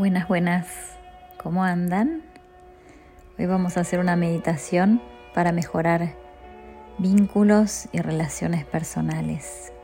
Buenas, 0.00 0.28
buenas. 0.28 0.66
¿Cómo 1.36 1.62
andan? 1.62 2.22
Hoy 3.38 3.44
vamos 3.44 3.76
a 3.76 3.80
hacer 3.80 4.00
una 4.00 4.16
meditación 4.16 5.02
para 5.34 5.52
mejorar 5.52 6.14
vínculos 6.96 7.86
y 7.92 8.00
relaciones 8.00 8.64
personales. 8.64 9.74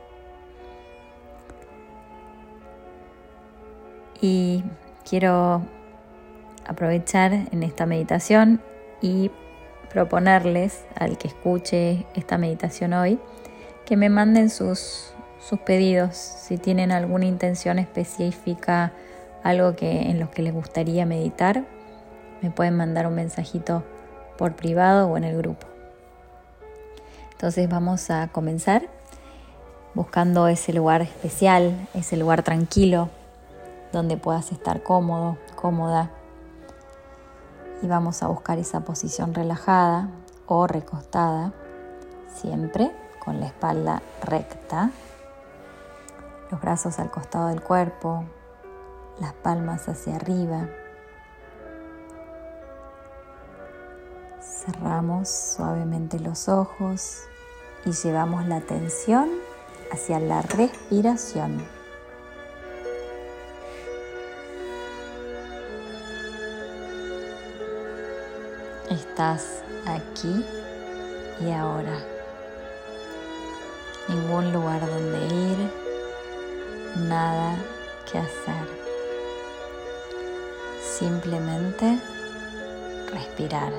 Y 4.19 4.63
quiero 5.07 5.61
aprovechar 6.65 7.33
en 7.33 7.61
esta 7.61 7.85
meditación 7.85 8.59
y 9.03 9.29
proponerles 9.93 10.83
al 10.95 11.19
que 11.19 11.27
escuche 11.27 12.07
esta 12.15 12.39
meditación 12.39 12.93
hoy 12.93 13.19
que 13.85 13.95
me 13.97 14.09
manden 14.09 14.49
sus, 14.49 15.13
sus 15.39 15.59
pedidos 15.59 16.15
si 16.15 16.57
tienen 16.57 16.91
alguna 16.91 17.25
intención 17.25 17.77
específica 17.77 18.93
algo 19.43 19.75
que, 19.75 20.09
en 20.09 20.19
lo 20.19 20.31
que 20.31 20.41
les 20.41 20.53
gustaría 20.53 21.05
meditar, 21.05 21.65
me 22.41 22.51
pueden 22.51 22.75
mandar 22.75 23.07
un 23.07 23.15
mensajito 23.15 23.83
por 24.37 24.55
privado 24.55 25.07
o 25.07 25.17
en 25.17 25.23
el 25.23 25.37
grupo. 25.37 25.67
Entonces 27.31 27.69
vamos 27.69 28.09
a 28.09 28.27
comenzar 28.29 28.89
buscando 29.93 30.47
ese 30.47 30.73
lugar 30.73 31.01
especial, 31.01 31.87
ese 31.93 32.17
lugar 32.17 32.43
tranquilo, 32.43 33.09
donde 33.91 34.17
puedas 34.17 34.51
estar 34.51 34.83
cómodo, 34.83 35.37
cómoda. 35.55 36.11
Y 37.81 37.87
vamos 37.87 38.21
a 38.23 38.27
buscar 38.27 38.59
esa 38.59 38.81
posición 38.81 39.33
relajada 39.33 40.09
o 40.45 40.67
recostada, 40.67 41.53
siempre 42.33 42.91
con 43.23 43.39
la 43.39 43.47
espalda 43.47 44.01
recta, 44.23 44.91
los 46.49 46.61
brazos 46.61 46.99
al 46.99 47.11
costado 47.11 47.49
del 47.49 47.61
cuerpo, 47.61 48.23
las 49.19 49.33
palmas 49.33 49.87
hacia 49.89 50.15
arriba. 50.15 50.67
Cerramos 54.39 55.29
suavemente 55.29 56.19
los 56.19 56.49
ojos 56.49 57.23
y 57.85 57.91
llevamos 57.91 58.45
la 58.47 58.57
atención 58.57 59.29
hacia 59.91 60.19
la 60.19 60.41
respiración. 60.41 61.63
Estás 68.89 69.63
aquí 69.85 70.45
y 71.41 71.51
ahora. 71.51 71.97
Ningún 74.07 74.53
lugar 74.53 74.79
donde 74.87 75.25
ir, 75.27 75.71
nada 76.95 77.57
que 78.09 78.19
hacer 78.19 78.76
simplemente 80.97 81.99
respirar. 83.13 83.71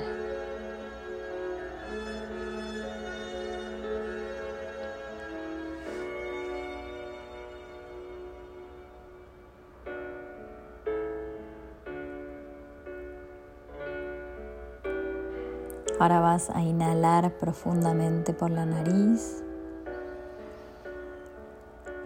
Ahora 15.98 16.20
vas 16.20 16.50
a 16.50 16.62
inhalar 16.62 17.32
profundamente 17.38 18.32
por 18.32 18.52
la 18.52 18.64
nariz 18.64 19.42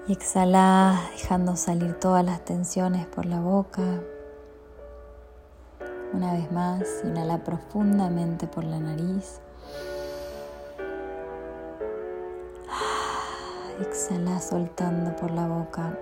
y 0.09 0.13
exhalar 0.13 0.99
dejando 1.13 1.57
salir 1.57 2.01
todas 2.01 2.25
las 2.25 2.43
tensiones 2.47 3.07
por 3.07 3.27
la 3.27 3.41
boca. 3.41 3.83
Una 6.13 6.33
vez 6.35 6.51
más, 6.53 6.83
inhala 7.05 7.39
profundamente 7.39 8.47
por 8.47 8.65
la 8.65 8.79
nariz. 8.79 9.41
Exhala 13.81 14.41
soltando 14.41 15.17
por 15.17 15.31
la 15.31 15.47
boca. 15.47 15.99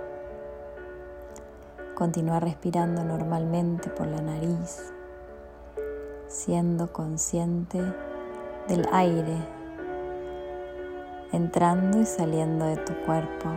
Continúa 1.95 2.41
respirando 2.41 3.05
normalmente 3.05 3.89
por 3.91 4.07
la 4.07 4.21
nariz, 4.21 4.93
siendo 6.29 6.93
consciente 6.93 7.81
del 8.69 8.87
aire 8.93 9.61
entrando 11.33 12.01
y 12.01 12.07
saliendo 12.07 12.67
de 12.67 12.77
tu 12.77 12.95
cuerpo. 13.05 13.49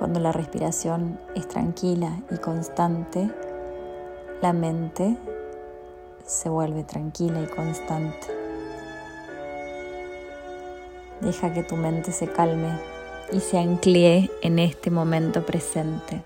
Cuando 0.00 0.18
la 0.18 0.32
respiración 0.32 1.20
es 1.34 1.46
tranquila 1.46 2.22
y 2.30 2.38
constante, 2.38 3.30
la 4.40 4.54
mente 4.54 5.14
se 6.24 6.48
vuelve 6.48 6.84
tranquila 6.84 7.42
y 7.42 7.46
constante. 7.54 8.26
Deja 11.20 11.52
que 11.52 11.64
tu 11.64 11.76
mente 11.76 12.12
se 12.12 12.28
calme 12.28 12.70
y 13.30 13.40
se 13.40 13.58
anclee 13.58 14.30
en 14.40 14.58
este 14.58 14.90
momento 14.90 15.44
presente. 15.44 16.22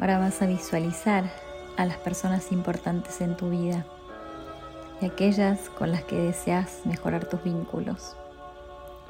Ahora 0.00 0.18
vas 0.18 0.40
a 0.40 0.46
visualizar 0.46 1.24
a 1.76 1.84
las 1.84 1.98
personas 1.98 2.52
importantes 2.52 3.20
en 3.20 3.36
tu 3.36 3.50
vida 3.50 3.84
y 5.02 5.04
aquellas 5.04 5.68
con 5.68 5.92
las 5.92 6.04
que 6.04 6.16
deseas 6.16 6.80
mejorar 6.86 7.26
tus 7.26 7.44
vínculos. 7.44 8.16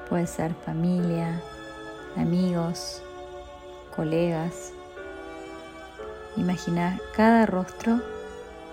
Puede 0.08 0.26
ser 0.26 0.52
familia, 0.52 1.40
amigos, 2.16 3.02
colegas. 3.94 4.72
Imagina 6.36 6.98
cada 7.14 7.46
rostro 7.46 8.00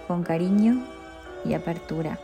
con 0.08 0.24
cariño 0.24 0.84
y 1.46 1.54
apertura. 1.54 2.18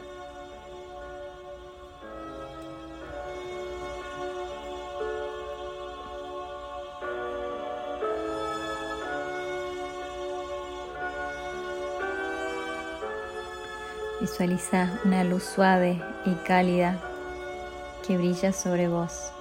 Visualiza 14.23 14.87
una 15.03 15.25
luz 15.25 15.43
suave 15.43 16.01
y 16.23 16.33
cálida 16.47 16.97
que 18.07 18.17
brilla 18.17 18.53
sobre 18.53 18.87
vos. 18.87 19.33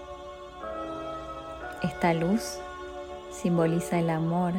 Esta 1.84 2.12
luz 2.14 2.58
simboliza 3.30 4.00
el 4.00 4.10
amor 4.10 4.54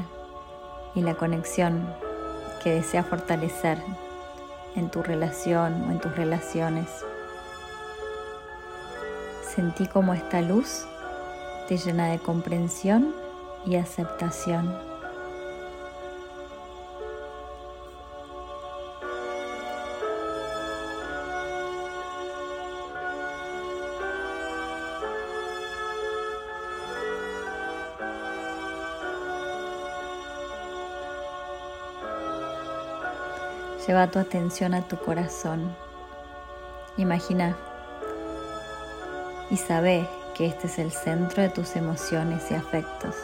y 0.95 1.01
la 1.01 1.15
conexión 1.15 1.85
que 2.63 2.73
desea 2.73 3.03
fortalecer 3.03 3.79
en 4.77 4.89
tu 4.89 5.03
relación 5.03 5.89
o 5.89 5.91
en 5.91 5.99
tus 5.99 6.15
relaciones. 6.15 6.87
Sentí 9.53 9.87
como 9.87 10.13
esta 10.13 10.39
luz 10.39 10.85
te 11.67 11.75
llena 11.75 12.07
de 12.07 12.19
comprensión 12.19 13.13
y 13.65 13.75
aceptación. 13.75 14.92
Lleva 33.85 34.09
tu 34.09 34.17
atención 34.17 34.73
a 34.73 34.87
tu 34.87 34.97
corazón. 34.97 35.75
Imagina 36.95 37.57
y 39.49 39.57
sabe 39.57 40.07
que 40.35 40.45
este 40.45 40.67
es 40.67 40.79
el 40.79 40.91
centro 40.91 41.43
de 41.43 41.49
tus 41.49 41.75
emociones 41.75 42.49
y 42.49 42.53
afectos. 42.53 43.15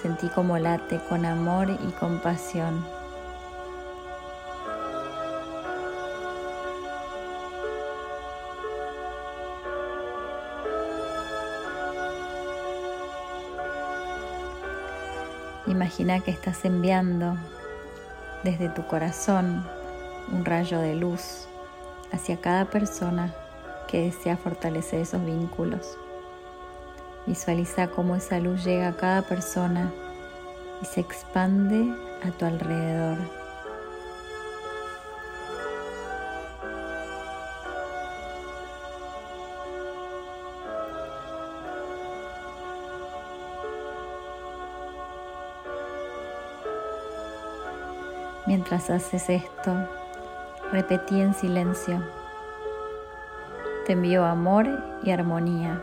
Sentí 0.00 0.28
como 0.28 0.58
late 0.58 1.00
con 1.08 1.26
amor 1.26 1.70
y 1.70 1.90
compasión. 1.98 2.86
Imagina 15.66 16.20
que 16.20 16.30
estás 16.30 16.64
enviando 16.64 17.36
desde 18.46 18.68
tu 18.68 18.86
corazón 18.86 19.66
un 20.32 20.44
rayo 20.44 20.78
de 20.78 20.94
luz 20.94 21.48
hacia 22.12 22.40
cada 22.40 22.66
persona 22.66 23.34
que 23.88 24.02
desea 24.02 24.36
fortalecer 24.36 25.00
esos 25.00 25.24
vínculos. 25.24 25.98
Visualiza 27.26 27.88
cómo 27.88 28.14
esa 28.14 28.38
luz 28.38 28.64
llega 28.64 28.88
a 28.88 28.96
cada 28.96 29.22
persona 29.22 29.92
y 30.80 30.84
se 30.84 31.00
expande 31.00 31.92
a 32.24 32.30
tu 32.30 32.44
alrededor. 32.44 33.18
Mientras 48.46 48.90
haces 48.90 49.28
esto, 49.28 49.74
repetí 50.70 51.20
en 51.20 51.34
silencio. 51.34 52.00
Te 53.84 53.94
envío 53.94 54.24
amor 54.24 54.68
y 55.02 55.10
armonía. 55.10 55.82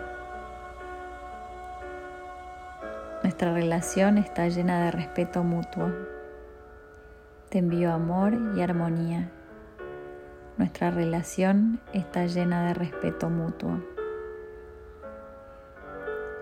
Nuestra 3.22 3.54
relación 3.54 4.18
está 4.18 4.48
llena 4.48 4.86
de 4.86 4.92
respeto 4.92 5.44
mutuo. 5.44 5.92
Te 7.50 7.58
envío 7.58 7.92
amor 7.92 8.34
y 8.56 8.62
armonía. 8.62 9.30
Nuestra 10.58 10.90
relación 10.90 11.82
está 11.92 12.28
llena 12.28 12.68
de 12.68 12.76
respeto 12.76 13.30
mutuo. 13.30 13.82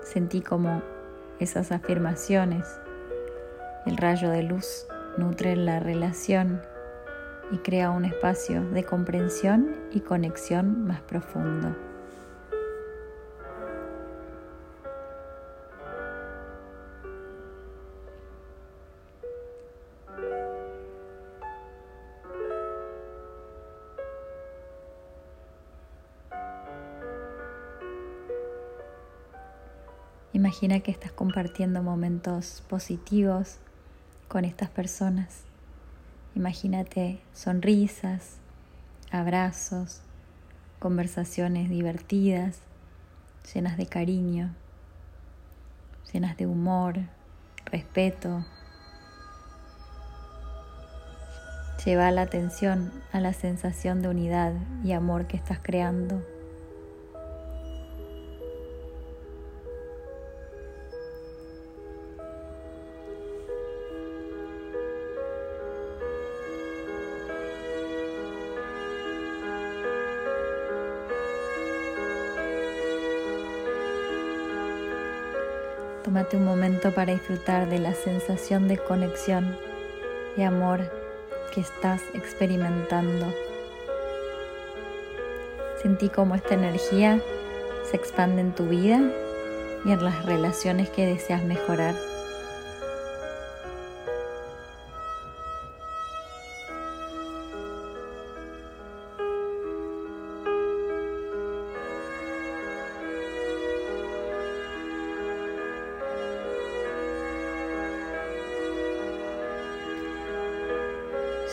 Sentí 0.03 0.41
como 0.41 0.83
esas 1.39 1.71
afirmaciones, 1.71 2.79
el 3.88 3.97
rayo 3.97 4.29
de 4.29 4.44
luz 4.44 4.85
nutre 5.18 5.56
la 5.56 5.80
relación 5.80 6.62
y 7.52 7.58
crea 7.58 7.90
un 7.92 8.06
espacio 8.06 8.63
de 8.72 8.84
comprensión 8.84 9.75
y 9.92 10.02
conexión 10.02 10.86
más 10.88 11.02
profundo. 11.02 11.75
Imagina 30.34 30.80
que 30.80 30.92
estás 30.92 31.12
compartiendo 31.12 31.84
momentos 31.84 32.64
positivos 32.69 33.60
con 34.31 34.45
estas 34.45 34.69
personas. 34.69 35.44
Imagínate 36.36 37.19
sonrisas, 37.33 38.38
abrazos, 39.12 40.00
conversaciones 40.80 41.69
divertidas, 41.69 42.60
llenas 43.54 43.75
de 43.75 43.88
cariño, 43.88 44.56
llenas 46.13 46.38
de 46.38 46.48
humor, 46.48 47.00
respeto. 47.66 48.45
Lleva 51.83 52.10
la 52.12 52.22
atención 52.22 52.94
a 53.12 53.19
la 53.19 53.33
sensación 53.33 54.01
de 54.01 54.07
unidad 54.07 54.54
y 54.81 54.94
amor 54.94 55.28
que 55.28 55.36
estás 55.36 55.60
creando. 55.62 56.25
Tómate 76.03 76.36
un 76.36 76.45
momento 76.45 76.92
para 76.92 77.13
disfrutar 77.13 77.69
de 77.69 77.77
la 77.77 77.94
sensación 77.94 78.68
de 78.68 78.77
conexión 78.77 79.56
y 80.36 80.42
amor 80.42 80.92
que 81.53 81.62
estás 81.62 82.01
experimentando. 82.15 83.31
Sentí 85.83 86.09
cómo 86.09 86.33
esta 86.33 86.56
energía 86.56 87.19
se 87.83 87.98
expande 87.98 88.42
en 88.42 88.53
tu 88.53 88.65
vida 88.65 89.00
y 89.86 89.92
en 89.92 90.03
las 90.03 90.25
relaciones 90.25 90.89
que 90.89 91.06
deseas 91.06 91.44
mejorar. 91.44 91.94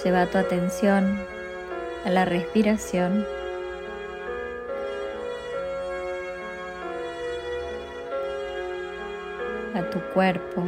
Lleva 0.04 0.26
tu 0.26 0.38
atención 0.38 1.18
a 2.04 2.10
la 2.10 2.24
respiración. 2.24 3.26
a 9.74 9.90
tu 9.90 10.00
cuerpo 10.12 10.64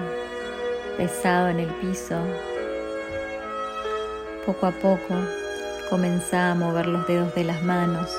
pesado 0.97 1.49
en 1.49 1.61
el 1.61 1.69
piso. 1.81 2.17
Poco 4.47 4.67
a 4.67 4.73
poco 4.73 5.15
comienza 5.89 6.51
a 6.51 6.55
mover 6.55 6.87
los 6.87 7.07
dedos 7.07 7.35
de 7.35 7.45
las 7.45 7.63
manos, 7.63 8.11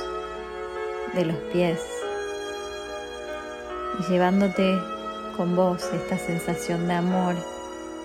de 1.13 1.25
los 1.25 1.37
pies 1.53 1.79
y 3.99 4.11
llevándote 4.11 4.77
con 5.37 5.55
vos 5.55 5.83
esta 5.93 6.17
sensación 6.17 6.87
de 6.87 6.93
amor 6.93 7.35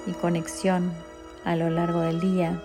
y 0.07 0.13
conexión 0.13 0.93
a 1.45 1.57
lo 1.57 1.71
largo 1.71 2.01
del 2.01 2.21
día. 2.21 2.61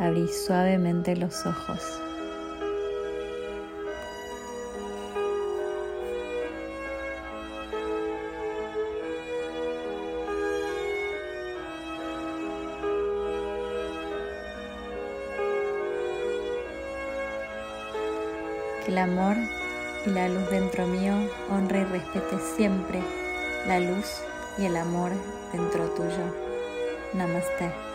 Abrí 0.00 0.28
suavemente 0.28 1.16
los 1.16 1.44
ojos. 1.44 2.00
Que 18.84 18.92
el 18.92 18.98
amor 18.98 19.34
y 20.06 20.10
la 20.10 20.28
luz 20.28 20.48
dentro 20.50 20.86
mío 20.86 21.14
honre 21.50 21.80
y 21.80 21.84
respete 21.84 22.38
siempre 22.56 23.02
la 23.66 23.80
luz 23.80 24.06
y 24.58 24.66
el 24.66 24.76
amor 24.76 25.10
dentro 25.52 25.84
tuyo. 25.90 26.32
Namaste. 27.14 27.87